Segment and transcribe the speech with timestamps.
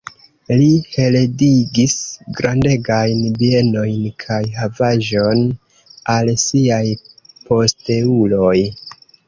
[0.59, 1.93] Li heredigis
[2.39, 5.45] grandegajn bienojn kaj havaĵon
[6.17, 6.83] al siaj
[7.53, 8.59] posteuloj.